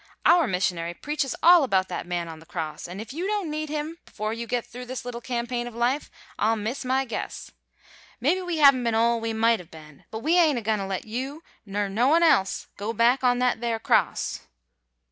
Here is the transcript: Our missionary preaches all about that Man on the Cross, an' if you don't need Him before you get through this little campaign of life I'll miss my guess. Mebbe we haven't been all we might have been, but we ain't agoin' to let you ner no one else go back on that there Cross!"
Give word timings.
Our 0.25 0.47
missionary 0.47 0.95
preaches 0.95 1.35
all 1.43 1.63
about 1.63 1.87
that 1.89 2.07
Man 2.07 2.27
on 2.27 2.39
the 2.39 2.45
Cross, 2.47 2.87
an' 2.87 2.99
if 2.99 3.13
you 3.13 3.27
don't 3.27 3.51
need 3.51 3.69
Him 3.69 3.99
before 4.03 4.33
you 4.33 4.47
get 4.47 4.65
through 4.65 4.87
this 4.87 5.05
little 5.05 5.21
campaign 5.21 5.67
of 5.67 5.75
life 5.75 6.09
I'll 6.39 6.55
miss 6.55 6.83
my 6.83 7.05
guess. 7.05 7.51
Mebbe 8.19 8.43
we 8.43 8.57
haven't 8.57 8.83
been 8.83 8.95
all 8.95 9.19
we 9.21 9.31
might 9.31 9.59
have 9.59 9.69
been, 9.69 10.05
but 10.09 10.23
we 10.23 10.39
ain't 10.39 10.57
agoin' 10.57 10.79
to 10.79 10.87
let 10.87 11.05
you 11.05 11.43
ner 11.67 11.87
no 11.87 12.07
one 12.07 12.23
else 12.23 12.65
go 12.77 12.93
back 12.93 13.23
on 13.23 13.37
that 13.37 13.61
there 13.61 13.77
Cross!" 13.77 14.39